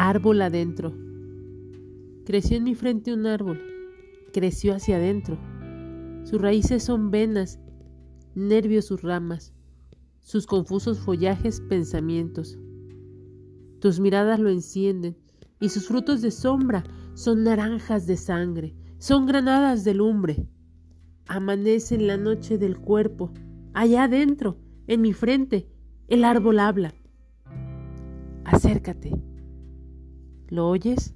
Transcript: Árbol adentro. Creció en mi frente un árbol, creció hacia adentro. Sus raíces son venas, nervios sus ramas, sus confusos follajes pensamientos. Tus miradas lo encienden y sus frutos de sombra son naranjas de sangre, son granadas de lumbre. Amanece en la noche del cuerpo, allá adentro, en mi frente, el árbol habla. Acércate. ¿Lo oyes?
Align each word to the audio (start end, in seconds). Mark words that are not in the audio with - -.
Árbol 0.00 0.40
adentro. 0.42 0.94
Creció 2.24 2.56
en 2.56 2.62
mi 2.62 2.76
frente 2.76 3.12
un 3.12 3.26
árbol, 3.26 3.60
creció 4.32 4.76
hacia 4.76 4.94
adentro. 4.94 5.36
Sus 6.22 6.40
raíces 6.40 6.84
son 6.84 7.10
venas, 7.10 7.58
nervios 8.36 8.84
sus 8.84 9.02
ramas, 9.02 9.52
sus 10.20 10.46
confusos 10.46 11.00
follajes 11.00 11.60
pensamientos. 11.62 12.56
Tus 13.80 13.98
miradas 13.98 14.38
lo 14.38 14.50
encienden 14.50 15.16
y 15.58 15.68
sus 15.68 15.88
frutos 15.88 16.22
de 16.22 16.30
sombra 16.30 16.84
son 17.14 17.42
naranjas 17.42 18.06
de 18.06 18.16
sangre, 18.16 18.76
son 18.98 19.26
granadas 19.26 19.82
de 19.82 19.94
lumbre. 19.94 20.46
Amanece 21.26 21.96
en 21.96 22.06
la 22.06 22.16
noche 22.16 22.56
del 22.56 22.78
cuerpo, 22.78 23.32
allá 23.74 24.04
adentro, 24.04 24.58
en 24.86 25.00
mi 25.00 25.12
frente, 25.12 25.68
el 26.06 26.22
árbol 26.22 26.60
habla. 26.60 26.94
Acércate. 28.44 29.10
¿Lo 30.50 30.68
oyes? 30.68 31.14